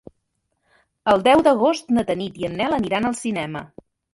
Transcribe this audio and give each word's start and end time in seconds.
El 1.13 1.21
deu 1.27 1.43
d'agost 1.49 1.93
na 1.99 2.07
Tanit 2.09 2.41
i 2.45 2.51
en 2.51 2.59
Nel 2.63 2.77
aniran 2.81 3.09
al 3.11 3.17
cinema. 3.25 3.63